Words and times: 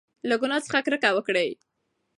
له 0.29 0.35
ګناه 0.41 0.61
څخه 0.65 0.79
کرکه 0.85 1.09
وکړئ. 1.13 1.49